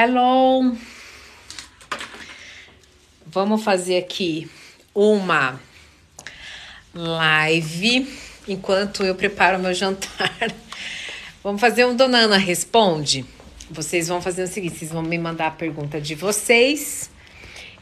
[0.00, 0.76] Hello!
[3.26, 4.48] Vamos fazer aqui
[4.94, 5.58] uma
[6.94, 8.08] live
[8.46, 10.32] enquanto eu preparo meu jantar.
[11.42, 13.26] Vamos fazer um Dona Ana Responde.
[13.68, 17.10] Vocês vão fazer o seguinte: vocês vão me mandar a pergunta de vocês.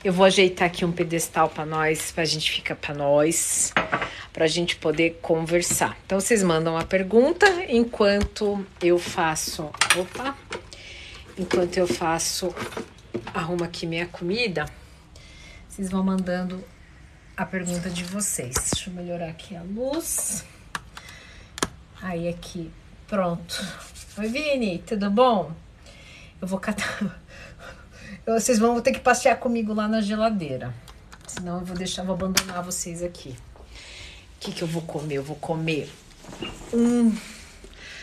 [0.03, 3.75] Eu vou ajeitar aqui um pedestal para nós, para a gente ficar para nós,
[4.33, 5.95] para a gente poder conversar.
[6.07, 9.71] Então vocês mandam a pergunta enquanto eu faço.
[9.95, 10.46] Opa!
[11.37, 12.55] Enquanto eu faço,
[13.35, 14.67] arrumo aqui minha comida,
[15.69, 16.65] vocês vão mandando
[17.37, 18.55] a pergunta de vocês.
[18.73, 20.45] Deixa eu melhorar aqui a luz.
[22.01, 22.71] Aí aqui,
[23.07, 23.67] pronto.
[24.19, 25.53] Oi, Vini, tudo bom?
[26.41, 27.21] Eu vou catar.
[28.27, 30.75] Vocês vão ter que passear comigo lá na geladeira.
[31.27, 33.37] Senão eu vou deixar, vou abandonar vocês aqui.
[34.37, 35.17] O que, que eu vou comer?
[35.17, 35.91] Eu vou comer
[36.73, 37.11] um.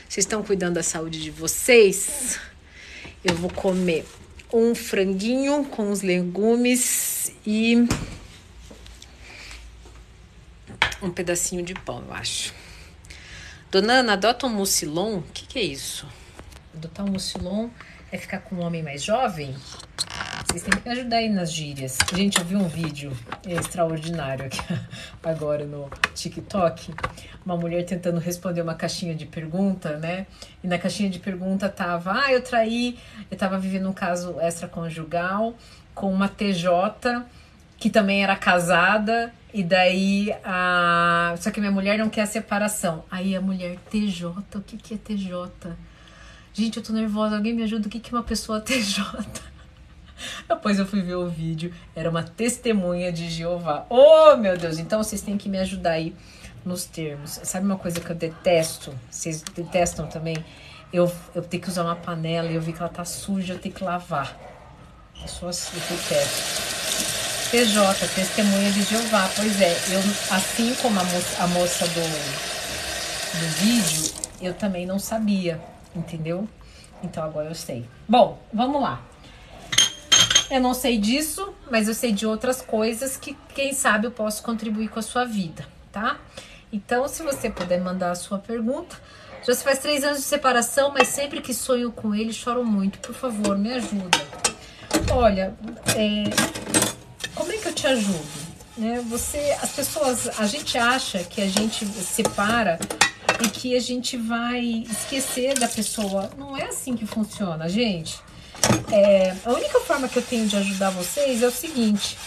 [0.07, 2.39] Vocês estão cuidando da saúde de vocês?
[3.23, 4.05] Eu vou comer
[4.51, 7.87] um franguinho com os legumes e
[11.01, 12.53] um pedacinho de pão, eu acho.
[13.71, 15.17] Dona Ana, adota um mucilon?
[15.17, 16.07] O que, que é isso?
[16.75, 17.69] Adotar um mucilon
[18.11, 19.55] é ficar com um homem mais jovem?
[20.53, 21.97] Vocês têm que me ajudar aí nas gírias.
[22.13, 23.11] Gente, eu vi um vídeo
[23.43, 24.59] extraordinário aqui
[25.23, 26.93] agora no TikTok.
[27.43, 30.27] Uma mulher tentando responder uma caixinha de pergunta, né?
[30.63, 32.99] E na caixinha de pergunta tava: Ah, eu traí,
[33.31, 35.55] eu tava vivendo um caso extraconjugal
[35.95, 37.23] com uma TJ
[37.79, 41.33] que também era casada, e daí a.
[41.39, 43.03] Só que minha mulher não quer a separação.
[43.09, 45.75] Aí a mulher, TJ, o que, que é TJ?
[46.53, 49.51] Gente, eu tô nervosa, alguém me ajuda, o que, que é uma pessoa TJ?
[50.47, 53.85] Depois eu fui ver o vídeo, era uma testemunha de Jeová.
[53.89, 54.79] Oh, meu Deus!
[54.79, 56.15] Então vocês têm que me ajudar aí
[56.65, 57.39] nos termos.
[57.43, 58.93] Sabe uma coisa que eu detesto?
[59.09, 60.43] Vocês detestam também?
[60.91, 63.59] Eu, eu tenho que usar uma panela e eu vi que ela tá suja, eu
[63.59, 64.37] tenho que lavar.
[65.21, 66.73] Eu sou assim, eu detesto.
[67.49, 69.29] PJ, testemunha de Jeová.
[69.35, 69.99] Pois é, eu,
[70.35, 72.01] assim como a moça, a moça do,
[73.39, 75.59] do vídeo, eu também não sabia,
[75.95, 76.47] entendeu?
[77.03, 77.87] Então agora eu sei.
[78.07, 79.01] Bom, vamos lá.
[80.53, 84.43] Eu não sei disso, mas eu sei de outras coisas que, quem sabe, eu posso
[84.43, 86.19] contribuir com a sua vida, tá?
[86.71, 88.95] Então, se você puder mandar a sua pergunta.
[89.43, 92.99] Já se faz três anos de separação, mas sempre que sonho com ele, choro muito.
[92.99, 94.21] Por favor, me ajuda.
[95.11, 95.55] Olha,
[95.95, 96.23] é,
[97.33, 98.23] como é que eu te ajudo?
[98.77, 99.03] Né?
[99.09, 102.77] Você, as pessoas, a gente acha que a gente separa
[103.43, 106.29] e que a gente vai esquecer da pessoa.
[106.37, 108.21] Não é assim que funciona, gente.
[108.91, 112.17] É, a única forma que eu tenho de ajudar vocês é o seguinte: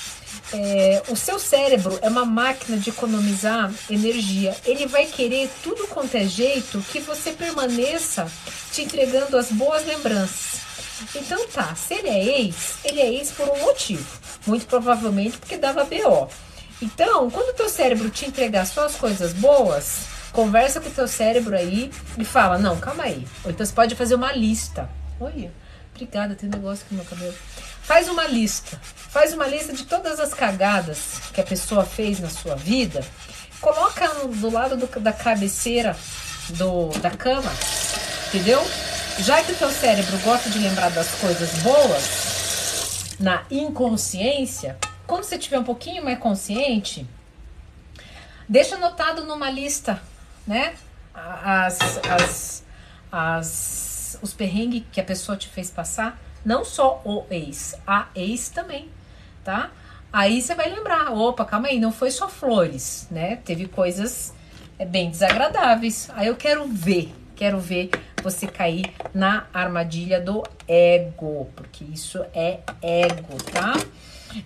[0.52, 4.56] é, o seu cérebro é uma máquina de economizar energia.
[4.64, 8.30] Ele vai querer tudo quanto é jeito que você permaneça
[8.72, 10.60] te entregando as boas lembranças.
[11.14, 14.06] Então tá, se ele é ex, ele é ex por um motivo.
[14.46, 16.28] Muito provavelmente porque dava BO.
[16.80, 20.00] Então, quando o teu cérebro te entregar só as coisas boas,
[20.32, 23.26] conversa com o teu cérebro aí e fala, não, calma aí.
[23.44, 24.88] Ou então você pode fazer uma lista.
[25.18, 25.50] Olha,
[25.96, 27.34] Obrigada, tem negócio aqui no meu cabelo.
[27.80, 28.78] Faz uma lista.
[28.82, 33.02] Faz uma lista de todas as cagadas que a pessoa fez na sua vida.
[33.62, 35.96] Coloca do lado do, da cabeceira
[36.50, 37.50] do, da cama.
[38.28, 38.62] Entendeu?
[39.20, 44.76] Já que o teu cérebro gosta de lembrar das coisas boas na inconsciência,
[45.06, 47.08] quando você tiver um pouquinho mais consciente,
[48.46, 50.02] deixa anotado numa lista,
[50.46, 50.74] né?
[51.14, 52.64] As, as,
[53.10, 58.48] as os perrengues que a pessoa te fez passar, não só o ex, a ex
[58.48, 58.88] também,
[59.44, 59.70] tá?
[60.12, 63.36] Aí você vai lembrar, opa, calma aí, não foi só flores, né?
[63.44, 64.32] Teve coisas
[64.78, 66.08] é, bem desagradáveis.
[66.14, 67.90] Aí eu quero ver, quero ver
[68.22, 73.74] você cair na armadilha do ego, porque isso é ego, tá?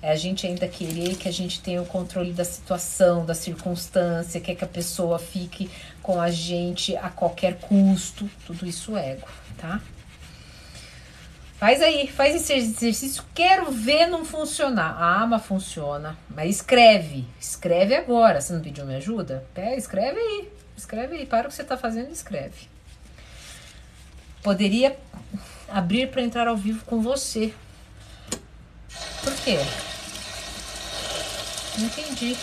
[0.02, 4.40] É a gente ainda querer que a gente tenha o controle da situação, da circunstância,
[4.40, 5.70] quer que a pessoa fique
[6.02, 9.26] com a gente a qualquer custo, tudo isso ego
[9.60, 9.80] tá?
[11.58, 13.22] Faz aí, faz esse exercício.
[13.34, 14.96] Quero ver não funcionar.
[14.98, 16.16] Ah, mas funciona.
[16.34, 17.26] Mas escreve.
[17.38, 18.40] Escreve agora.
[18.40, 19.44] Você não pediu minha ajuda?
[19.52, 20.48] Pega, escreve aí.
[20.74, 21.26] Escreve aí.
[21.26, 22.66] Para o que você está fazendo e escreve.
[24.42, 24.96] Poderia
[25.68, 27.52] abrir para entrar ao vivo com você.
[29.22, 29.58] Por quê?
[31.78, 32.38] Não entendi.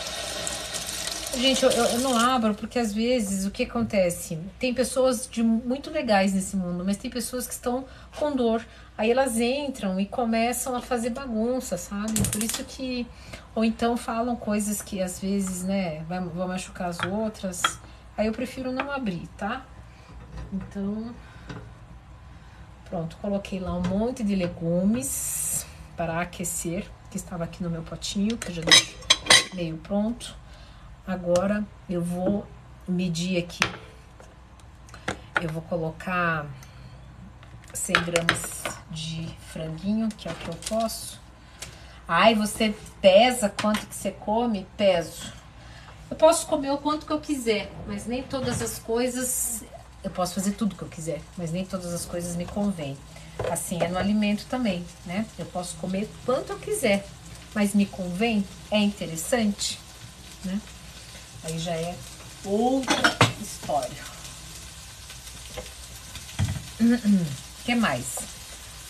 [1.39, 4.39] Gente, eu, eu, não abro porque às vezes o que acontece?
[4.57, 7.86] Tem pessoas de muito legais nesse mundo, mas tem pessoas que estão
[8.18, 8.66] com dor.
[8.98, 12.28] Aí elas entram e começam a fazer bagunça, sabe?
[12.31, 13.06] Por isso que.
[13.54, 17.62] Ou então falam coisas que às vezes, né, vão machucar as outras.
[18.18, 19.63] Aí eu prefiro não abrir, tá?
[20.51, 21.13] Então.
[22.90, 28.38] Pronto, coloquei lá um monte de legumes para aquecer, que estava aqui no meu potinho,
[28.38, 28.95] que eu já deixei
[29.54, 30.46] meio pronto.
[31.07, 32.45] Agora eu vou
[32.86, 33.62] medir aqui.
[35.42, 36.45] Eu vou colocar
[37.74, 41.21] 100 gramas de franguinho, que é o que eu posso.
[42.06, 44.68] Ai, você pesa quanto que você come?
[44.75, 45.31] Peso.
[46.12, 49.63] Eu posso comer o quanto que eu quiser, mas nem todas as coisas.
[50.04, 52.98] Eu posso fazer tudo que eu quiser, mas nem todas as coisas me convêm.
[53.50, 55.25] Assim é no alimento também, né?
[55.39, 57.07] Eu posso comer quanto eu quiser,
[57.56, 58.44] mas me convém?
[58.69, 59.80] É interessante,
[60.44, 60.59] né?
[61.47, 61.95] Aí já é
[62.44, 62.95] outra
[63.41, 64.03] história.
[66.81, 67.25] O
[67.63, 68.17] que mais?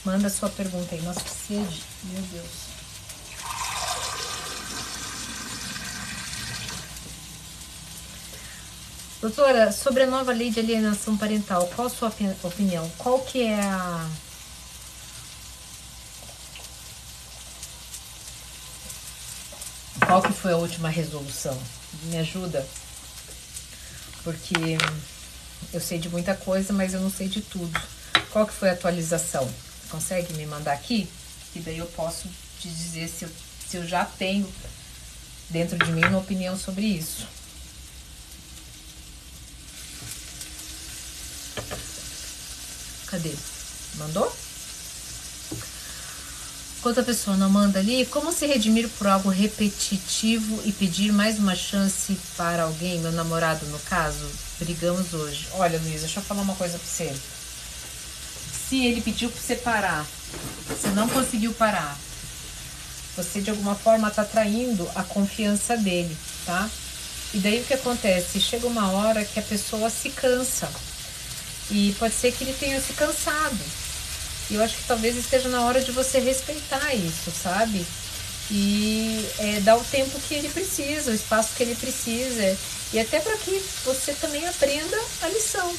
[0.04, 1.02] Manda sua pergunta aí.
[1.04, 1.84] Nossa, que sede.
[2.06, 2.68] Meu Deus.
[9.22, 12.12] Doutora, sobre a nova lei de alienação parental, qual a sua
[12.44, 12.90] opinião?
[12.98, 14.10] Qual que é a...
[20.08, 21.62] Qual que foi a última resolução?
[22.04, 22.66] Me ajuda?
[24.24, 24.56] Porque
[25.74, 27.78] eu sei de muita coisa, mas eu não sei de tudo.
[28.32, 29.52] Qual que foi a atualização?
[29.90, 31.10] Consegue me mandar aqui?
[31.54, 32.30] E daí eu posso
[32.62, 33.30] te dizer se eu,
[33.68, 34.50] se eu já tenho
[35.50, 37.28] dentro de mim uma opinião sobre isso.
[43.08, 43.36] Cadê?
[43.96, 44.34] Mandou?
[46.88, 51.38] Quando a pessoa não manda ali, como se redimir por algo repetitivo e pedir mais
[51.38, 54.26] uma chance para alguém, meu namorado no caso?
[54.58, 55.50] Brigamos hoje.
[55.56, 57.14] Olha, Luiz, deixa eu falar uma coisa pra você.
[58.70, 60.08] Se ele pediu pra você parar,
[60.66, 62.00] você não conseguiu parar,
[63.18, 66.70] você de alguma forma tá traindo a confiança dele, tá?
[67.34, 68.40] E daí o que acontece?
[68.40, 70.70] Chega uma hora que a pessoa se cansa
[71.70, 73.60] e pode ser que ele tenha se cansado.
[74.50, 77.86] E eu acho que talvez esteja na hora de você respeitar isso, sabe?
[78.50, 82.58] E é, dar o tempo que ele precisa, o espaço que ele precisa.
[82.94, 85.76] E até para que você também aprenda a lição,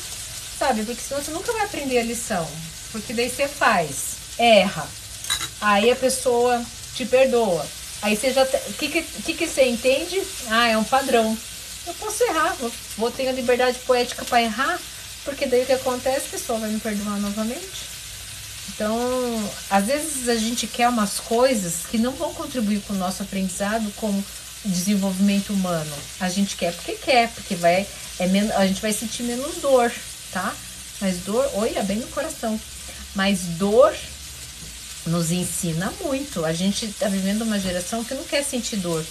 [0.59, 0.85] sabe?
[0.85, 2.47] Porque senão você nunca vai aprender a lição.
[2.93, 4.87] Porque daí você faz, erra.
[5.61, 6.63] Aí a pessoa
[6.95, 7.67] te perdoa.
[8.03, 8.43] Aí você já.
[8.43, 10.23] O que, que, que, você entende?
[10.49, 11.37] Ah, é um padrão.
[11.87, 14.79] Eu posso errar, vou, vou ter a liberdade poética para errar,
[15.25, 17.88] porque daí o que acontece, a pessoa vai me perdoar novamente.
[18.69, 23.23] Então, às vezes a gente quer umas coisas que não vão contribuir com o nosso
[23.23, 24.25] aprendizado como
[24.65, 25.95] desenvolvimento humano.
[26.21, 27.87] A gente quer porque quer, porque vai,
[28.19, 29.93] é men a gente vai sentir menos dor,
[30.33, 30.55] tá?
[31.01, 32.61] Mas dor, olha, bem no coração.
[33.15, 33.95] Mas dor
[35.07, 36.45] nos ensina muito.
[36.45, 39.05] A gente está vivendo uma geração que não quer sentir dor.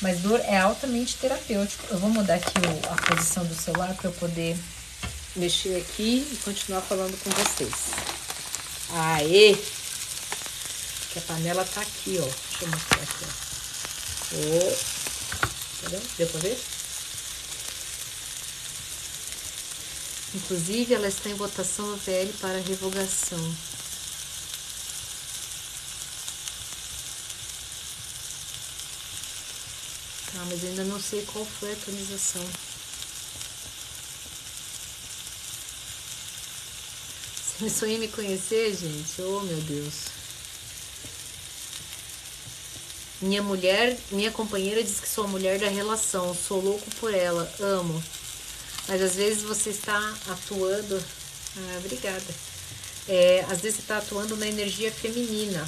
[0.00, 1.84] Mas dor é altamente terapêutico.
[1.90, 4.56] Eu vou mudar aqui o, a posição do celular para eu poder
[5.34, 8.15] mexer aqui e continuar falando com vocês.
[8.90, 9.56] Aê!
[11.12, 12.24] Que a panela tá aqui, ó.
[12.24, 13.46] Deixa eu mostrar aqui, ó.
[14.34, 14.76] Oh.
[15.86, 16.02] Entendeu?
[16.16, 16.58] Deu pra ver?
[20.34, 23.56] Inclusive, ela está em votação no VL para revogação.
[30.32, 32.46] Tá, mas ainda não sei qual foi a atualização.
[37.58, 39.22] Você sonhei me conhecer, gente?
[39.22, 39.94] Oh, meu Deus.
[43.22, 46.34] Minha mulher, minha companheira diz que sou a mulher da relação.
[46.34, 48.02] Sou louco por ela, amo.
[48.86, 49.96] Mas às vezes você está
[50.28, 51.02] atuando.
[51.56, 52.34] Ah, obrigada.
[53.08, 55.66] É, às vezes você está atuando na energia feminina.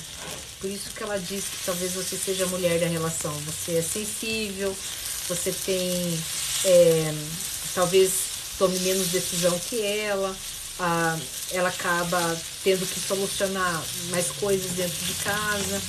[0.60, 3.32] Por isso que ela diz que talvez você seja a mulher da relação.
[3.46, 4.76] Você é sensível,
[5.26, 6.20] você tem.
[6.66, 7.14] É,
[7.74, 8.12] talvez
[8.58, 10.36] tome menos decisão que ela
[10.78, 11.18] ah,
[11.50, 15.80] ela acaba tendo que solucionar mais coisas dentro de casa,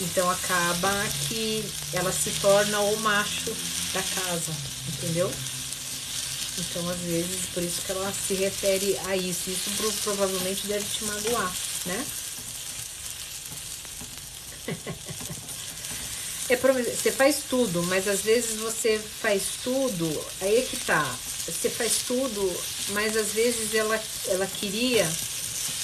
[0.00, 0.92] então acaba
[1.28, 3.54] que ela se torna o macho
[3.92, 4.52] da casa,
[4.88, 5.30] entendeu?
[6.58, 9.50] Então, às vezes, por isso que ela se refere a isso.
[9.50, 9.70] Isso
[10.02, 11.52] provavelmente deve te magoar,
[11.86, 12.06] né?
[16.50, 21.06] é você faz tudo, mas às vezes você faz tudo, aí é que tá
[21.46, 22.52] você faz tudo,
[22.90, 25.04] mas às vezes ela, ela queria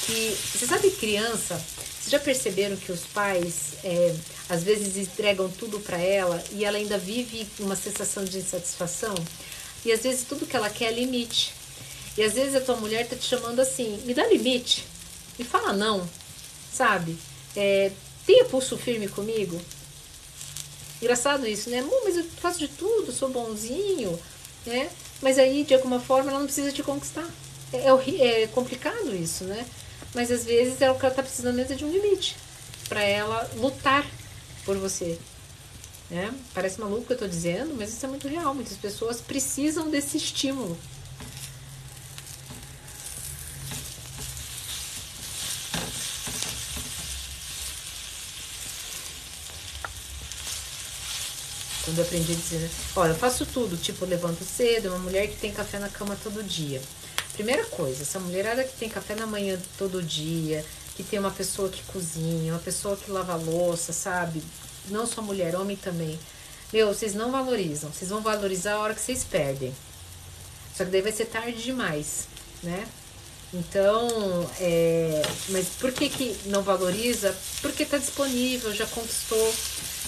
[0.06, 0.36] que.
[0.52, 4.14] Você sabe, criança, vocês já perceberam que os pais é,
[4.48, 9.14] às vezes entregam tudo para ela e ela ainda vive uma sensação de insatisfação?
[9.84, 11.52] E às vezes tudo que ela quer é limite.
[12.16, 14.84] E às vezes a tua mulher tá te chamando assim: me dá limite,
[15.38, 16.08] me fala não,
[16.72, 17.18] sabe?
[17.54, 17.90] É,
[18.26, 19.60] tenha pulso firme comigo.
[21.00, 21.86] Engraçado isso, né?
[22.04, 24.18] Mas eu faço de tudo, sou bonzinho,
[24.64, 24.88] né?
[25.22, 27.28] Mas aí, de alguma forma, ela não precisa te conquistar.
[27.72, 29.66] É, é, é complicado isso, né?
[30.16, 32.36] mas às vezes é ela tá precisando é de um limite
[32.88, 34.04] para ela lutar
[34.64, 35.18] por você.
[36.10, 36.32] Né?
[36.54, 38.54] Parece maluco o que eu tô dizendo, mas isso é muito real.
[38.54, 40.76] Muitas pessoas precisam desse estímulo.
[51.86, 55.36] Quando eu aprendi a dizer, olha, eu faço tudo, tipo, levanto cedo, uma mulher que
[55.36, 56.82] tem café na cama todo dia.
[57.32, 60.64] Primeira coisa, essa mulherada que tem café na manhã todo dia,
[60.96, 64.42] que tem uma pessoa que cozinha, uma pessoa que lava louça, sabe?
[64.88, 66.18] Não só mulher, homem também.
[66.72, 67.92] Meu, vocês não valorizam.
[67.92, 69.72] Vocês vão valorizar a hora que vocês perdem.
[70.76, 72.26] Só que daí vai ser tarde demais,
[72.62, 72.86] né?
[73.54, 77.34] Então, é, mas por que, que não valoriza?
[77.62, 79.54] Porque está disponível, já conquistou.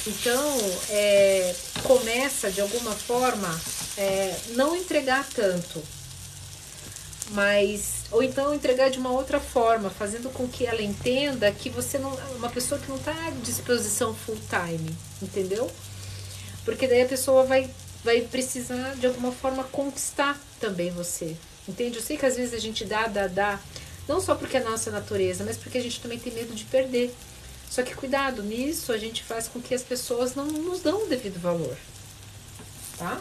[0.08, 3.60] Então, é, começa de alguma forma
[3.96, 5.82] é, não entregar tanto,
[7.32, 11.98] mas ou então entregar de uma outra forma, fazendo com que ela entenda que você
[11.98, 15.70] não uma pessoa que não está à disposição full time, entendeu?
[16.64, 17.70] Porque daí a pessoa vai
[18.02, 21.36] vai precisar de alguma forma conquistar também você.
[21.68, 21.96] Entende?
[21.98, 23.60] Eu sei que às vezes a gente dá, dá, dá,
[24.08, 27.14] não só porque é nossa natureza, mas porque a gente também tem medo de perder.
[27.70, 31.08] Só que cuidado nisso, a gente faz com que as pessoas não nos dão o
[31.08, 31.76] devido valor.
[32.96, 33.20] Tá?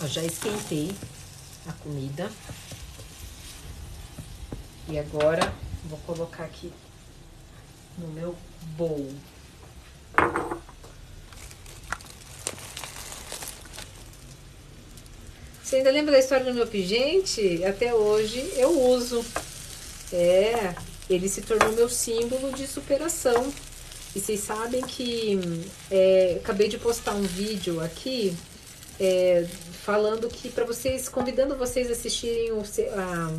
[0.00, 0.92] Eu já esquentei
[1.66, 2.30] a comida.
[4.88, 6.72] E agora vou colocar aqui
[7.96, 8.36] no meu
[8.76, 9.12] bowl.
[15.62, 17.64] Você ainda lembra da história do meu pingente?
[17.64, 19.24] Até hoje eu uso.
[20.12, 20.74] É,
[21.14, 23.52] ele se tornou meu símbolo de superação.
[24.14, 25.40] E vocês sabem que
[25.90, 28.36] é, acabei de postar um vídeo aqui
[29.00, 29.46] é,
[29.84, 33.36] falando que para vocês, convidando vocês a assistirem o a,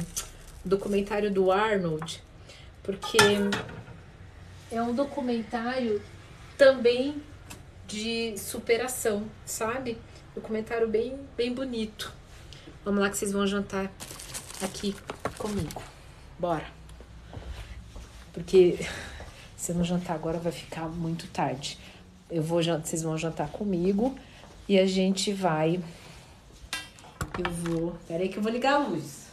[0.65, 2.23] documentário do Arnold,
[2.81, 3.17] porque
[4.71, 6.01] é um documentário
[6.57, 7.21] também
[7.87, 9.97] de superação, sabe?
[10.33, 12.11] Documentário bem, bem bonito.
[12.83, 13.91] Vamos lá que vocês vão jantar
[14.61, 14.95] aqui
[15.37, 15.81] comigo.
[16.39, 16.82] Bora.
[18.33, 18.79] Porque
[19.55, 21.77] se eu não jantar agora vai ficar muito tarde.
[22.29, 24.17] Eu vou vocês vão jantar comigo
[24.67, 25.79] e a gente vai
[27.37, 27.95] eu vou.
[28.07, 29.23] Peraí que eu vou ligar a luz.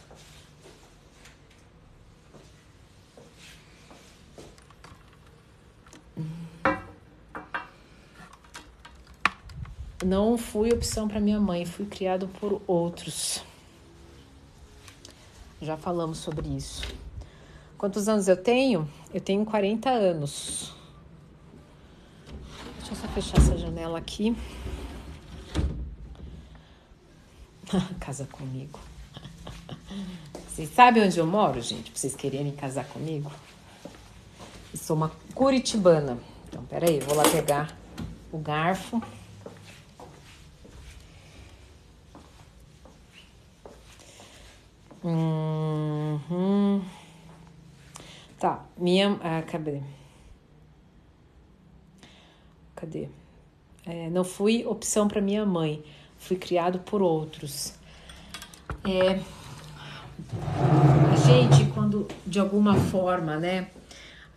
[10.03, 13.43] Não fui opção para minha mãe, fui criado por outros.
[15.61, 16.81] Já falamos sobre isso.
[17.81, 18.87] Quantos anos eu tenho?
[19.11, 20.71] Eu tenho 40 anos.
[22.77, 24.37] Deixa eu só fechar essa janela aqui.
[27.99, 28.79] Casa comigo.
[30.47, 31.89] Vocês sabem onde eu moro, gente?
[31.89, 33.31] Pra vocês quererem casar comigo?
[34.71, 36.19] Eu sou uma curitibana.
[36.49, 37.75] Então, peraí, vou lá pegar
[38.31, 39.01] o garfo.
[45.03, 46.85] Uhum.
[48.41, 49.19] Tá, minha.
[49.23, 49.81] Ah, cadê?
[52.75, 53.07] Cadê?
[53.85, 55.83] É, não fui opção para minha mãe
[56.21, 57.73] fui criado por outros.
[58.85, 59.19] É,
[61.11, 63.67] a gente, quando de alguma forma, né,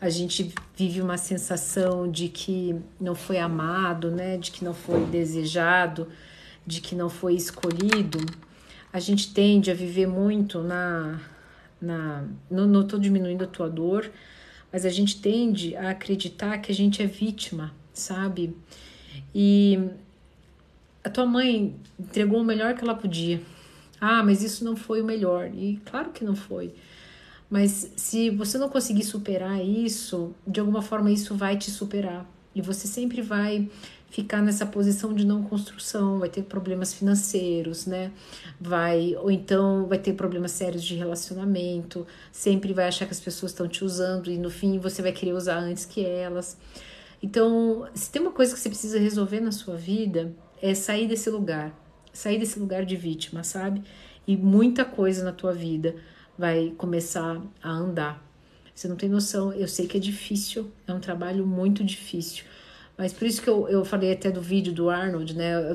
[0.01, 5.05] a gente vive uma sensação de que não foi amado, né, de que não foi
[5.05, 6.09] desejado,
[6.67, 8.19] de que não foi escolhido,
[8.91, 11.21] a gente tende a viver muito na.
[11.81, 14.11] na não estou diminuindo a tua dor,
[14.75, 18.57] mas a gente tende a acreditar que a gente é vítima, sabe?
[19.33, 19.79] E
[21.05, 23.41] a tua mãe entregou o melhor que ela podia.
[24.01, 25.49] Ah, mas isso não foi o melhor.
[25.55, 26.75] E claro que não foi.
[27.49, 32.29] Mas se você não conseguir superar isso, de alguma forma isso vai te superar.
[32.53, 33.71] E você sempre vai
[34.15, 38.13] ficar nessa posição de não construção, vai ter problemas financeiros, né?
[38.61, 43.51] Vai ou então vai ter problemas sérios de relacionamento, sempre vai achar que as pessoas
[43.51, 46.57] estão te usando e no fim você vai querer usar antes que elas.
[47.21, 51.29] Então, se tem uma coisa que você precisa resolver na sua vida, é sair desse
[51.29, 51.77] lugar,
[52.13, 53.83] sair desse lugar de vítima, sabe?
[54.29, 55.97] E muita coisa na tua vida
[56.39, 58.25] vai começar a andar.
[58.73, 62.45] Você não tem noção, eu sei que é difícil, é um trabalho muito difícil.
[62.97, 65.75] Mas por isso que eu, eu falei até do vídeo do Arnold, né,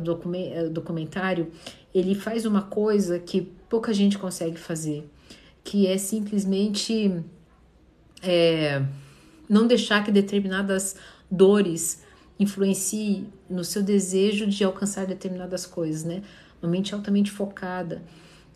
[0.71, 1.51] documentário,
[1.93, 5.09] ele faz uma coisa que pouca gente consegue fazer,
[5.63, 7.21] que é simplesmente
[8.21, 8.81] é,
[9.49, 10.95] não deixar que determinadas
[11.29, 12.03] dores
[12.39, 16.23] influencie no seu desejo de alcançar determinadas coisas, né?
[16.61, 18.01] Uma mente altamente focada.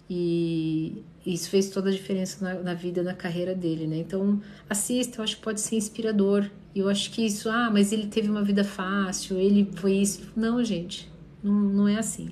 [0.10, 3.98] E isso fez toda a diferença na, na vida, na carreira dele, né?
[3.98, 6.50] Então, assista, eu acho que pode ser inspirador.
[6.75, 10.32] E eu acho que isso, ah, mas ele teve uma vida fácil, ele foi isso.
[10.36, 11.10] Não, gente,
[11.42, 12.32] não, não é assim.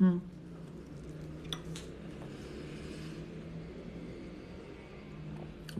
[0.00, 0.20] Hum.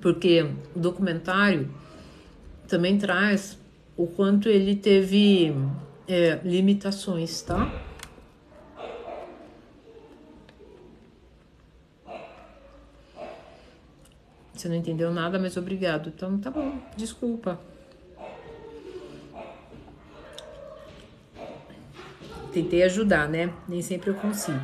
[0.01, 1.71] Porque o documentário
[2.69, 3.59] também traz
[3.97, 5.55] o quanto ele teve
[6.09, 7.90] é, limitações, tá?
[14.61, 16.11] Você não entendeu nada, mas obrigado.
[16.15, 17.59] Então tá bom, desculpa.
[22.53, 23.55] Tentei ajudar, né?
[23.67, 24.61] Nem sempre eu consigo.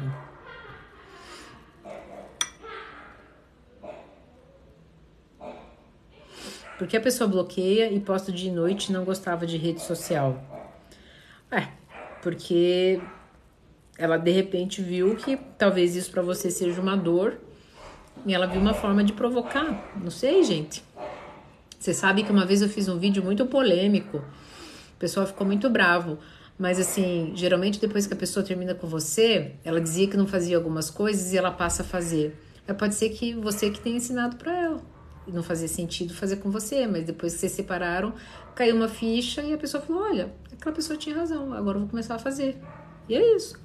[6.77, 10.45] Porque a pessoa bloqueia e posta de noite não gostava de rede social?
[11.51, 11.69] É,
[12.21, 13.01] porque
[13.97, 17.41] ela de repente viu que talvez isso para você seja uma dor
[18.27, 19.89] e ela viu uma forma de provocar.
[19.97, 20.83] Não sei, gente.
[21.79, 24.19] Você sabe que uma vez eu fiz um vídeo muito polêmico.
[24.19, 26.19] O pessoal ficou muito bravo.
[26.59, 30.57] Mas assim, geralmente depois que a pessoa termina com você, ela dizia que não fazia
[30.57, 32.37] algumas coisas e ela passa a fazer.
[32.67, 34.81] Mas pode ser que você que tenha ensinado para ela.
[35.27, 38.15] E não fazia sentido fazer com você, mas depois que vocês separaram,
[38.55, 41.91] caiu uma ficha e a pessoa falou: olha, aquela pessoa tinha razão, agora eu vou
[41.91, 42.57] começar a fazer.
[43.09, 43.61] E é isso.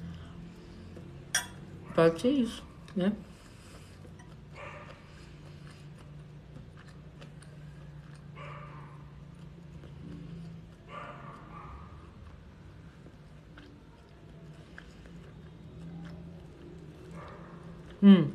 [1.96, 2.64] Pode ser isso,
[2.96, 3.14] né?
[18.04, 18.32] Hum.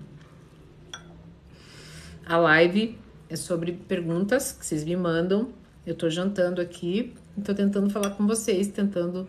[2.36, 2.98] A live
[3.30, 5.54] é sobre perguntas que vocês me mandam.
[5.86, 9.26] Eu tô jantando aqui tô tentando falar com vocês, tentando.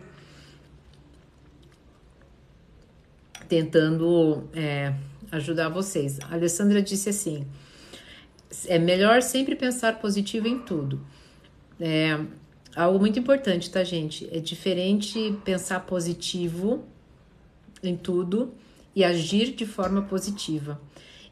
[3.48, 4.92] Tentando é,
[5.32, 6.18] ajudar vocês.
[6.28, 7.46] A Alessandra disse assim:
[8.66, 11.00] é melhor sempre pensar positivo em tudo.
[11.80, 12.10] É
[12.76, 14.28] algo muito importante, tá, gente?
[14.30, 16.84] É diferente pensar positivo
[17.82, 18.52] em tudo
[18.94, 20.78] e agir de forma positiva.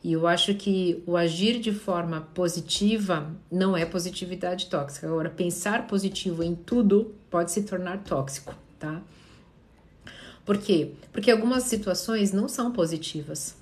[0.07, 5.09] E eu acho que o agir de forma positiva não é positividade tóxica.
[5.09, 9.03] Agora, pensar positivo em tudo pode se tornar tóxico, tá?
[10.45, 10.93] Por quê?
[11.11, 13.57] Porque algumas situações não são positivas.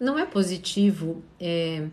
[0.00, 1.22] Não é positivo.
[1.38, 1.86] É,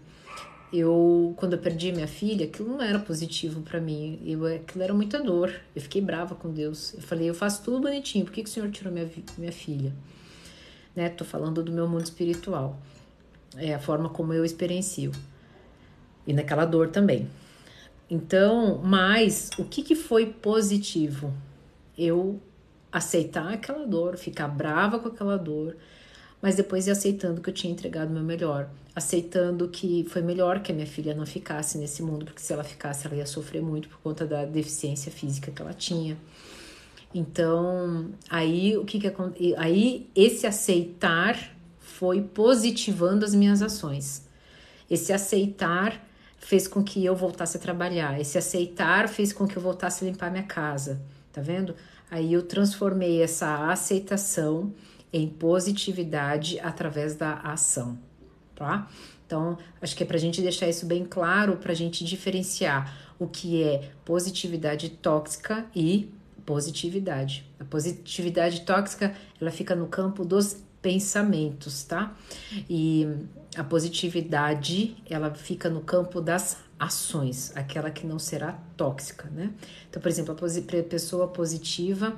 [0.71, 4.17] eu, quando eu perdi minha filha, aquilo não era positivo para mim.
[4.25, 5.53] Eu, aquilo era muita dor.
[5.75, 6.93] Eu fiquei brava com Deus.
[6.93, 8.23] Eu falei, eu faço tudo bonitinho.
[8.23, 9.91] Por que, que o Senhor tirou minha, minha filha?
[10.95, 11.09] né?
[11.09, 12.79] Tô falando do meu mundo espiritual.
[13.57, 15.11] É a forma como eu experiencio.
[16.25, 17.27] E naquela dor também.
[18.09, 21.33] Então, mas o que, que foi positivo?
[21.97, 22.39] Eu
[22.91, 25.75] aceitar aquela dor, ficar brava com aquela dor,
[26.41, 30.59] mas depois ir aceitando que eu tinha entregado o meu melhor, aceitando que foi melhor
[30.59, 33.61] que a minha filha não ficasse nesse mundo, porque se ela ficasse, ela ia sofrer
[33.61, 36.17] muito por conta da deficiência física que ela tinha.
[37.15, 39.11] Então, aí o que que
[39.57, 41.52] aí esse aceitar
[41.97, 44.25] foi positivando as minhas ações.
[44.89, 46.01] Esse aceitar
[46.37, 48.19] fez com que eu voltasse a trabalhar.
[48.19, 51.01] Esse aceitar fez com que eu voltasse a limpar minha casa.
[51.31, 51.75] Tá vendo?
[52.09, 54.73] Aí eu transformei essa aceitação
[55.11, 57.99] em positividade através da ação,
[58.55, 58.87] tá?
[59.25, 63.63] Então, acho que é para gente deixar isso bem claro, para gente diferenciar o que
[63.63, 66.11] é positividade tóxica e
[66.45, 67.49] positividade.
[67.59, 72.15] A positividade tóxica, ela fica no campo dos pensamentos, tá?
[72.69, 73.07] E
[73.57, 79.51] a positividade, ela fica no campo das ações, aquela que não será tóxica, né?
[79.89, 82.15] Então, por exemplo, a pessoa positiva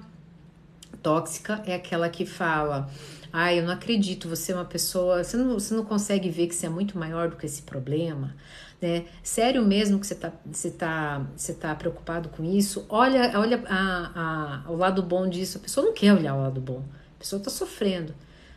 [1.02, 2.90] tóxica é aquela que fala:
[3.32, 6.56] "Ah, eu não acredito, você é uma pessoa, você não, você não consegue ver que
[6.56, 8.36] você é muito maior do que esse problema
[8.82, 9.06] né?
[9.24, 12.86] Sério mesmo que você está você tá, você tá preocupado com isso?
[12.90, 15.58] Olha, olha a, a, o lado bom disso.
[15.58, 16.84] A pessoa não quer olhar o lado bom.
[17.16, 18.14] A pessoa está sofrendo.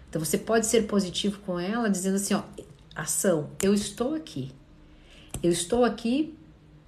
[0.08, 2.42] Então você pode ser positivo com ela, dizendo assim, ó,
[2.94, 4.52] ação, eu estou aqui.
[5.42, 6.36] Eu estou aqui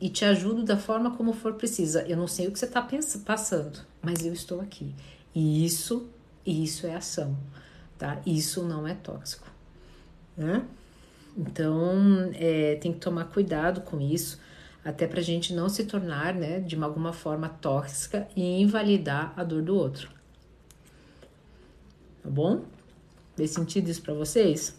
[0.00, 2.02] e te ajudo da forma como for precisa.
[2.02, 2.86] Eu não sei o que você está
[3.24, 4.94] passando, mas eu estou aqui.
[5.34, 6.08] E isso,
[6.44, 7.36] isso é ação,
[7.98, 8.20] tá?
[8.26, 9.46] Isso não é tóxico,
[10.36, 10.64] né?
[11.36, 14.40] Então, é, tem que tomar cuidado com isso,
[14.84, 19.44] até para a gente não se tornar, né, de alguma forma tóxica e invalidar a
[19.44, 20.10] dor do outro.
[22.22, 22.64] Tá bom?
[23.40, 24.76] Fez sentido isso para vocês?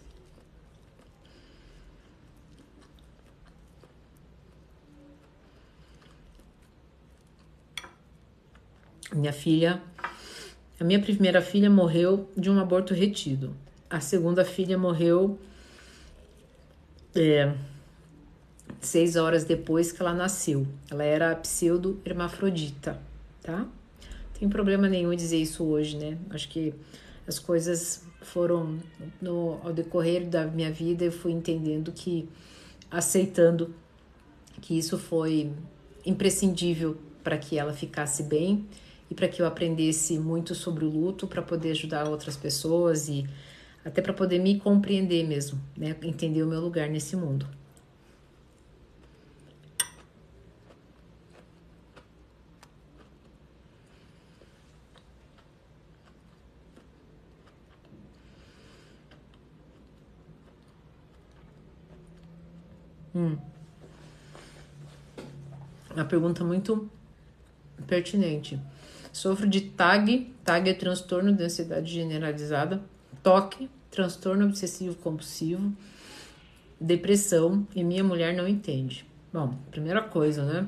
[9.11, 9.81] Minha filha,
[10.79, 13.55] A minha primeira filha morreu de um aborto retido.
[13.89, 15.39] A segunda filha morreu
[17.15, 17.55] é,
[18.79, 20.67] seis horas depois que ela nasceu.
[20.91, 23.01] Ela era pseudo-hermafrodita,
[23.41, 23.67] tá?
[24.39, 26.15] Tem problema nenhum dizer isso hoje, né?
[26.29, 26.75] Acho que
[27.31, 28.77] as coisas foram
[29.21, 32.27] no, ao decorrer da minha vida eu fui entendendo que
[32.89, 33.73] aceitando
[34.59, 35.49] que isso foi
[36.05, 38.67] imprescindível para que ela ficasse bem
[39.09, 43.25] e para que eu aprendesse muito sobre o luto para poder ajudar outras pessoas e
[43.85, 45.95] até para poder me compreender mesmo, né?
[46.03, 47.47] Entender o meu lugar nesse mundo.
[63.13, 63.37] Hum.
[66.01, 66.89] Uma pergunta muito
[67.85, 68.59] pertinente.
[69.13, 72.81] Sofro de TAG, TAG é transtorno de ansiedade generalizada,
[73.21, 75.71] toque, transtorno obsessivo compulsivo,
[76.79, 79.05] depressão e minha mulher não entende.
[79.31, 80.67] Bom, primeira coisa, né?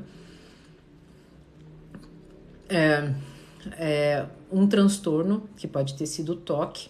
[2.70, 3.12] É,
[3.72, 6.90] é um transtorno que pode ter sido toque,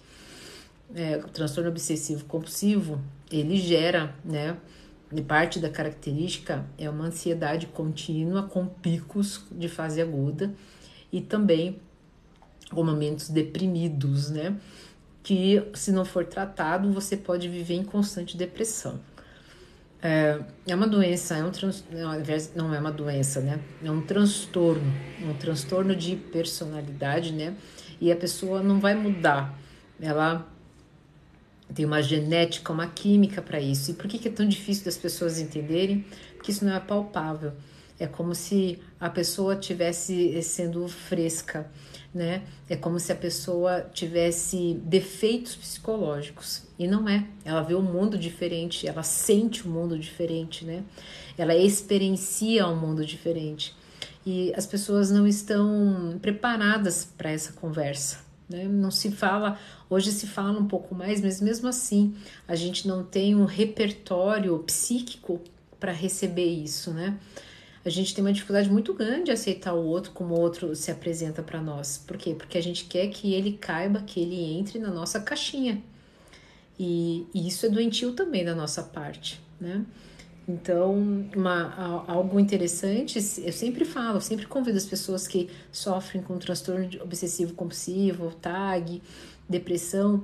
[0.94, 3.00] é, transtorno obsessivo compulsivo,
[3.32, 4.58] ele gera, né?
[5.16, 10.54] E parte da característica é uma ansiedade contínua com picos de fase aguda
[11.12, 11.80] e também
[12.72, 14.58] com momentos deprimidos, né?
[15.22, 19.00] Que se não for tratado, você pode viver em constante depressão.
[20.02, 21.86] É, é uma doença, é um trans,
[22.56, 23.60] não é uma doença, né?
[23.84, 27.56] É um transtorno, um transtorno de personalidade, né?
[28.02, 29.58] E a pessoa não vai mudar,
[30.02, 30.46] ela
[31.74, 33.92] tem uma genética, uma química para isso.
[33.92, 36.06] E por que, que é tão difícil das pessoas entenderem?
[36.36, 37.54] Porque isso não é palpável.
[38.00, 41.70] É como se a pessoa tivesse sendo fresca,
[42.14, 42.44] né?
[42.70, 47.26] É como se a pessoa tivesse defeitos psicológicos e não é.
[47.46, 50.84] Ela vê o um mundo diferente, ela sente o um mundo diferente, né?
[51.38, 53.76] Ela experiencia um mundo diferente
[54.26, 58.23] e as pessoas não estão preparadas para essa conversa.
[58.50, 58.66] Né?
[58.66, 62.16] Não se fala, hoje se fala um pouco mais, mas mesmo assim
[62.48, 65.42] a gente não tem um repertório psíquico
[65.80, 67.18] para receber isso, né?
[67.86, 70.90] A gente tem uma dificuldade muito grande de aceitar o outro como o outro se
[70.90, 71.98] apresenta para nós.
[71.98, 72.34] Por quê?
[72.34, 75.84] Porque a gente quer que ele caiba, que ele entre na nossa caixinha.
[76.80, 79.86] E, e isso é doentio também da nossa parte, né?
[80.48, 80.94] Então,
[81.36, 86.90] uma, algo interessante, eu sempre falo, eu sempre convido as pessoas que sofrem com transtorno
[87.02, 89.02] obsessivo compulsivo, TAG,
[89.48, 90.24] depressão,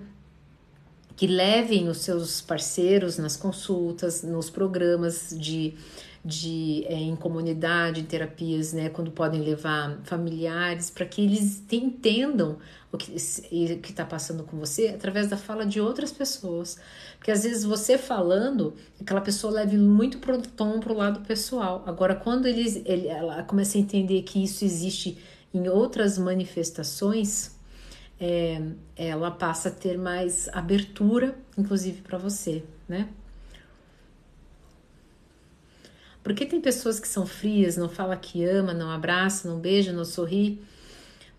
[1.16, 5.76] que levem os seus parceiros nas consultas, nos programas de
[6.24, 12.58] de é, em comunidade, em terapias, né, quando podem levar familiares, para que eles entendam
[12.92, 16.78] o que está passando com você através da fala de outras pessoas.
[17.18, 21.84] Porque às vezes você falando, aquela pessoa leva muito pro tom para o lado pessoal.
[21.86, 25.18] Agora, quando eles, ele, ela começa a entender que isso existe
[25.54, 27.52] em outras manifestações,
[28.20, 28.62] é,
[28.96, 33.08] ela passa a ter mais abertura, inclusive para você, né?
[36.24, 40.06] Porque tem pessoas que são frias, não fala que ama, não abraça, não beija, não
[40.06, 40.62] sorri.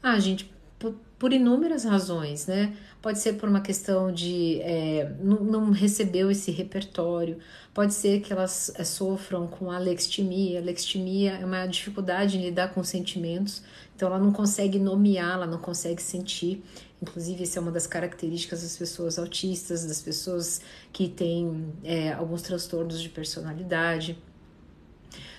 [0.03, 2.75] Ah, gente, por, por inúmeras razões, né?
[3.03, 7.38] Pode ser por uma questão de é, não, não, recebeu esse repertório,
[7.73, 10.59] pode ser que elas é, sofram com alextimia.
[10.59, 13.62] Alextimia é uma dificuldade em lidar com sentimentos,
[13.95, 16.62] então ela não consegue nomear, ela não consegue sentir.
[17.03, 20.61] Inclusive, essa é uma das características das pessoas autistas, das pessoas
[20.93, 24.19] que têm é, alguns transtornos de personalidade.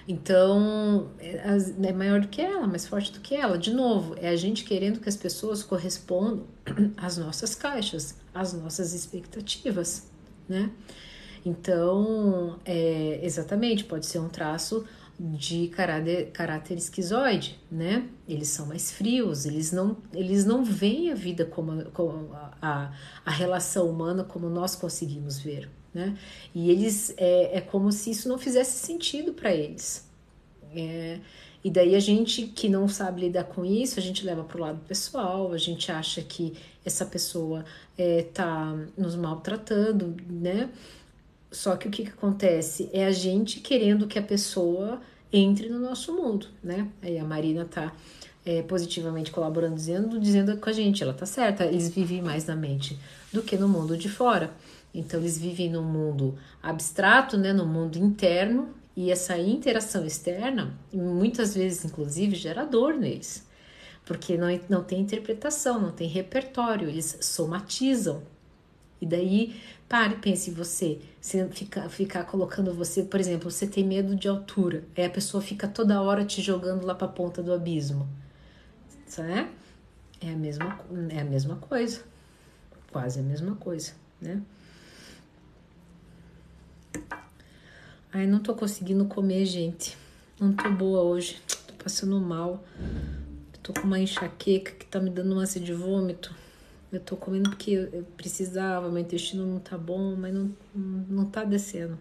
[0.07, 3.57] Então, é, é maior do que ela, mais forte do que ela.
[3.57, 6.45] De novo, é a gente querendo que as pessoas correspondam
[6.97, 10.09] às nossas caixas, às nossas expectativas,
[10.47, 10.71] né?
[11.45, 14.85] Então, é, exatamente, pode ser um traço
[15.19, 18.07] de caráter, caráter esquizoide, né?
[18.27, 22.29] Eles são mais frios, eles não, eles não veem a vida como, como
[22.61, 22.91] a,
[23.23, 26.17] a relação humana como nós conseguimos ver, né?
[26.54, 30.08] E eles é, é como se isso não fizesse sentido para eles.
[30.75, 31.19] É,
[31.63, 34.62] e daí a gente que não sabe lidar com isso, a gente leva para o
[34.62, 37.63] lado pessoal, a gente acha que essa pessoa
[37.97, 40.69] está é, nos maltratando, né?
[41.51, 42.89] Só que o que, que acontece?
[42.93, 45.01] É a gente querendo que a pessoa
[45.32, 46.88] entre no nosso mundo, né?
[47.01, 47.93] Aí a Marina tá
[48.45, 52.56] é, positivamente colaborando, dizendo, dizendo com a gente, ela tá certa, eles vivem mais na
[52.56, 52.97] mente
[53.32, 54.51] do que no mundo de fora.
[54.93, 61.56] Então eles vivem no mundo abstrato, né, no mundo interno, e essa interação externa, muitas
[61.56, 63.47] vezes inclusive, gera dor neles.
[64.06, 68.23] porque não, não tem interpretação, não tem repertório, eles somatizam.
[68.99, 74.15] E daí, pare pense você, você ficar fica colocando você, por exemplo, você tem medo
[74.15, 77.54] de altura, aí a pessoa fica toda hora te jogando lá para a ponta do
[77.54, 78.08] abismo.
[79.17, 79.49] Né?
[80.21, 82.01] É a mesma, é a mesma coisa,
[82.91, 84.41] quase a mesma coisa, né?
[88.13, 89.97] Ai, não tô conseguindo comer, gente.
[90.39, 91.41] Não tô boa hoje.
[91.67, 92.63] Tô passando mal.
[93.63, 96.36] Tô com uma enxaqueca que tá me dando uma ânsia de vômito.
[96.91, 101.45] Eu tô comendo porque eu precisava, meu intestino não tá bom, mas não, não tá
[101.45, 101.97] descendo.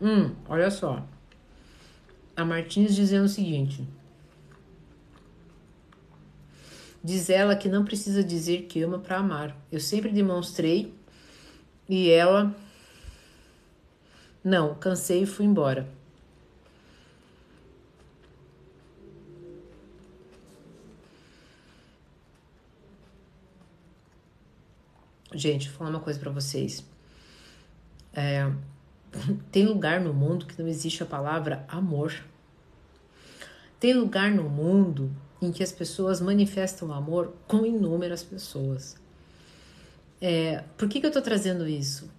[0.00, 1.06] Hum, olha só.
[2.34, 3.86] A Martins dizendo o seguinte.
[7.02, 9.56] Diz ela que não precisa dizer que ama para amar.
[9.72, 10.94] Eu sempre demonstrei
[11.88, 12.54] e ela
[14.44, 15.88] não, cansei e fui embora.
[25.32, 26.84] Gente, vou falar uma coisa para vocês.
[28.12, 28.50] É,
[29.52, 32.12] tem lugar no mundo que não existe a palavra amor.
[33.78, 35.10] Tem lugar no mundo
[35.40, 38.96] em que as pessoas manifestam amor com inúmeras pessoas.
[40.20, 42.10] É, por que, que eu tô trazendo isso?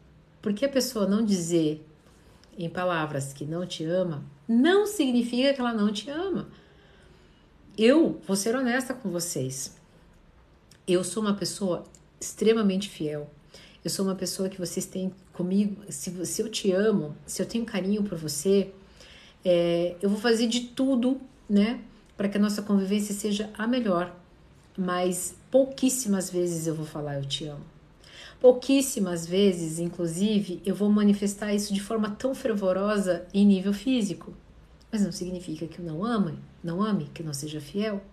[0.41, 1.85] Porque a pessoa não dizer
[2.57, 6.49] em palavras que não te ama, não significa que ela não te ama.
[7.77, 9.75] Eu vou ser honesta com vocês.
[10.87, 11.83] Eu sou uma pessoa
[12.19, 13.29] extremamente fiel.
[13.83, 15.81] Eu sou uma pessoa que vocês têm comigo.
[15.89, 18.73] Se, se eu te amo, se eu tenho carinho por você,
[19.45, 21.81] é, eu vou fazer de tudo, né,
[22.21, 24.15] para que a nossa convivência seja a melhor.
[24.77, 27.65] Mas pouquíssimas vezes eu vou falar eu te amo.
[28.39, 34.35] Pouquíssimas vezes, inclusive, eu vou manifestar isso de forma tão fervorosa em nível físico.
[34.91, 38.03] Mas não significa que eu não ame, não ame, que não seja fiel.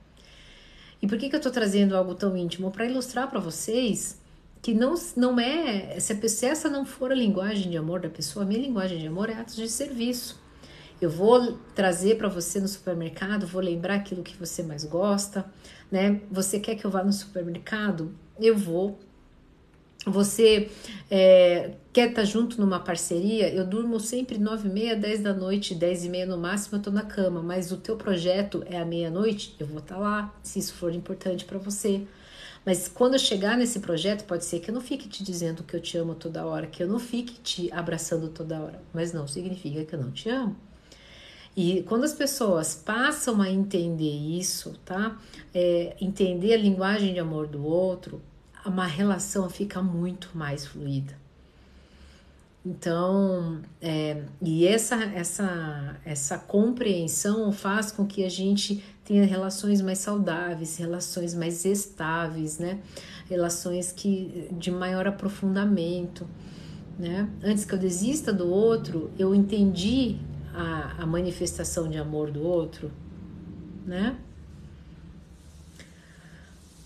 [1.03, 2.71] E por que, que eu estou trazendo algo tão íntimo?
[2.71, 4.19] Para ilustrar para vocês
[4.63, 6.01] que não, não é.
[6.01, 8.99] Se, a, se essa não for a linguagem de amor da pessoa, a minha linguagem
[9.01, 10.48] de amor é atos de serviço.
[11.01, 15.45] Eu vou trazer para você no supermercado, vou lembrar aquilo que você mais gosta,
[15.91, 16.21] né?
[16.31, 18.13] Você quer que eu vá no supermercado?
[18.39, 18.99] Eu vou
[20.07, 20.71] você
[21.11, 25.35] é, quer estar tá junto numa parceria, eu durmo sempre nove e meia, dez da
[25.35, 28.79] noite, dez e meia no máximo eu tô na cama, mas o teu projeto é
[28.79, 32.07] à meia-noite, eu vou estar tá lá, se isso for importante para você.
[32.65, 35.75] Mas quando eu chegar nesse projeto, pode ser que eu não fique te dizendo que
[35.75, 39.27] eu te amo toda hora, que eu não fique te abraçando toda hora, mas não
[39.27, 40.57] significa que eu não te amo.
[41.61, 45.19] E quando as pessoas passam a entender isso, tá?
[45.53, 48.23] É, entender a linguagem de amor do outro,
[48.65, 51.19] uma relação fica muito mais fluida.
[52.65, 59.99] Então, é, e essa, essa, essa compreensão faz com que a gente tenha relações mais
[59.99, 62.79] saudáveis, relações mais estáveis, né?
[63.29, 66.25] Relações que de maior aprofundamento,
[66.97, 67.29] né?
[67.43, 70.21] Antes que eu desista do outro, eu entendi
[70.59, 72.91] a, a manifestação de amor do outro,
[73.87, 74.17] né?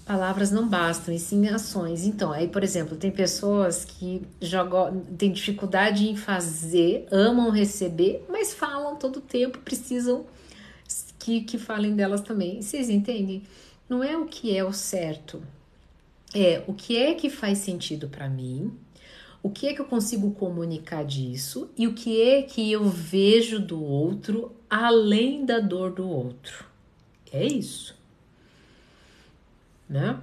[0.05, 2.05] palavras não bastam, e sim ações.
[2.05, 8.53] Então, aí, por exemplo, tem pessoas que jogam, têm dificuldade em fazer, amam receber, mas
[8.53, 10.27] falam todo o tempo, precisam
[11.19, 12.61] que, que falem delas também.
[12.61, 13.43] Vocês entendem?
[13.89, 15.43] Não é o que é o certo,
[16.35, 18.73] é o que é que faz sentido para mim,
[19.43, 23.59] o que é que eu consigo comunicar disso e o que é que eu vejo
[23.59, 26.65] do outro além da dor do outro.
[27.33, 28.01] É isso
[29.93, 30.19] né?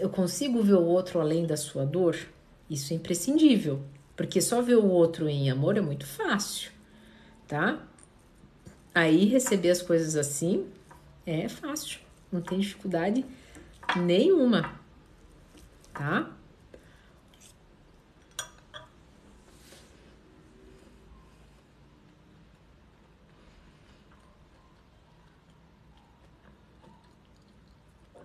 [0.00, 2.16] Eu consigo ver o outro além da sua dor?
[2.70, 3.82] Isso é imprescindível,
[4.16, 6.70] porque só ver o outro em amor é muito fácil,
[7.46, 7.86] tá?
[8.94, 10.66] Aí receber as coisas assim
[11.26, 13.24] é fácil, não tem dificuldade
[13.96, 14.74] nenhuma,
[15.92, 16.30] tá?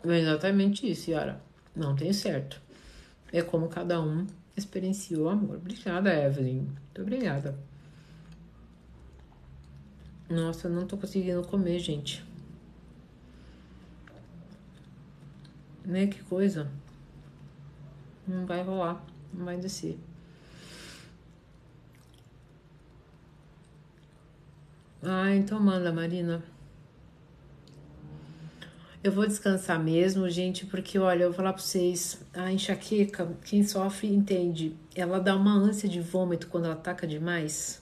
[0.10, 1.42] É exatamente isso, Yara.
[1.76, 2.62] Não tem certo.
[3.32, 5.58] É como cada um experiencia o amor.
[5.58, 6.62] Obrigada, Evelyn.
[6.62, 7.58] Muito obrigada.
[10.30, 12.26] Nossa, eu não tô conseguindo comer, gente.
[15.86, 16.08] Né?
[16.08, 16.70] Que coisa.
[18.28, 19.06] Não vai rolar.
[19.34, 19.98] Não vai descer.
[25.04, 26.44] Ah, então manda, Marina.
[29.08, 33.64] Eu vou descansar mesmo, gente, porque olha, eu vou falar pra vocês, a enxaqueca, quem
[33.64, 37.82] sofre entende, ela dá uma ânsia de vômito quando ela ataca demais.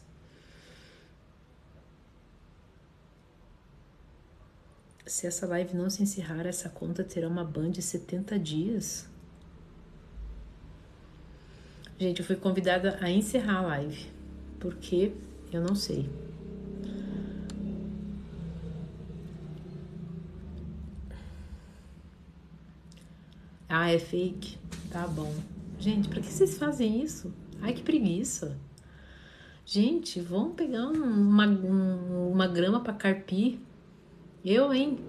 [5.03, 9.09] Se essa live não se encerrar, essa conta terá uma ban de 70 dias.
[11.97, 14.11] Gente, eu fui convidada a encerrar a live,
[14.59, 15.11] porque
[15.51, 16.07] eu não sei.
[23.67, 24.57] Ah, é fake?
[24.91, 25.33] Tá bom.
[25.79, 27.33] Gente, pra que vocês fazem isso?
[27.61, 28.57] Ai, que preguiça.
[29.65, 33.57] Gente, vamos pegar uma, uma grama para carpir.
[34.43, 34.99] Eu, hein?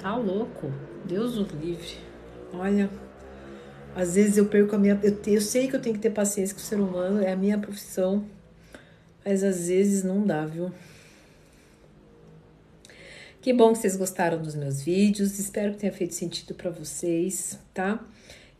[0.00, 0.72] Tá louco.
[1.04, 1.98] Deus o livre.
[2.54, 2.90] Olha,
[3.94, 4.98] às vezes eu perco a minha.
[5.02, 7.36] Eu, eu sei que eu tenho que ter paciência com o ser humano, é a
[7.36, 8.24] minha profissão.
[9.24, 10.72] Mas às vezes não dá, viu?
[13.48, 15.38] Que bom que vocês gostaram dos meus vídeos.
[15.38, 17.98] Espero que tenha feito sentido para vocês, tá?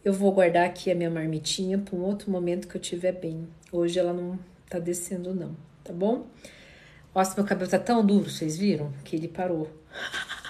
[0.03, 3.47] Eu vou guardar aqui a minha marmitinha para um outro momento que eu tiver bem.
[3.71, 6.27] Hoje ela não tá descendo não, tá bom?
[7.15, 8.91] Nossa, meu cabelo tá tão duro, vocês viram?
[9.05, 9.71] Que ele parou.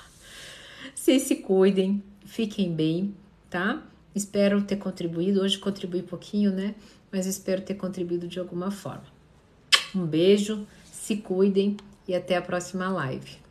[0.95, 3.17] vocês se cuidem, fiquem bem,
[3.51, 3.85] tá?
[4.15, 5.43] Espero ter contribuído.
[5.43, 6.77] Hoje contribuí pouquinho, né?
[7.11, 9.07] Mas espero ter contribuído de alguma forma.
[9.93, 13.48] Um beijo, se cuidem e até a próxima live.